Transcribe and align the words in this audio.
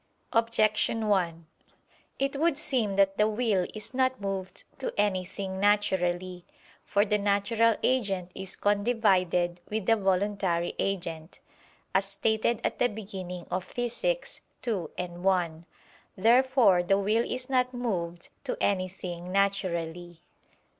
Objection 0.33 1.07
1: 1.09 1.45
It 2.17 2.35
would 2.37 2.57
seem 2.57 2.95
that 2.95 3.19
the 3.19 3.29
will 3.29 3.67
is 3.75 3.93
not 3.93 4.19
moved 4.19 4.63
to 4.79 4.91
anything 4.97 5.59
naturally. 5.59 6.43
For 6.83 7.05
the 7.05 7.19
natural 7.19 7.75
agent 7.83 8.31
is 8.33 8.55
condivided 8.55 9.59
with 9.69 9.85
the 9.85 9.95
voluntary 9.97 10.73
agent, 10.79 11.39
as 11.93 12.05
stated 12.05 12.61
at 12.63 12.79
the 12.79 12.89
beginning 12.89 13.45
of 13.51 13.71
Phys. 13.71 14.41
ii, 14.67 15.05
1. 15.07 15.65
Therefore 16.17 16.81
the 16.81 16.97
will 16.97 17.23
is 17.23 17.47
not 17.47 17.71
moved 17.71 18.29
to 18.45 18.57
anything 18.59 19.31
naturally. 19.31 20.23